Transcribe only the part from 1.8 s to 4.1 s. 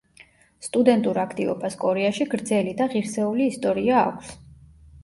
კორეაში გრძელი და ღირსეული ისტორია